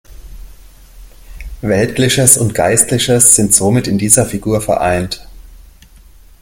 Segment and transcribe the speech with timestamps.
[1.61, 5.27] Weltliches und Geistliches sind somit in dieser Figur vereint.